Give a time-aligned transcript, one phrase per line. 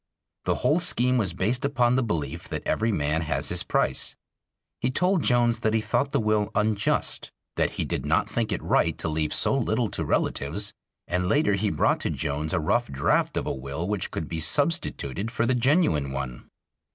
[0.45, 4.15] The whole scheme was based upon the belief that "every man has his price."
[4.79, 8.63] He told Jones that he thought the will unjust; that he did not think it
[8.63, 10.73] right to leave so little to relatives,
[11.07, 14.39] and later he brought to Jones a rough draft of a will which could be
[14.39, 16.49] substituted for the genuine one.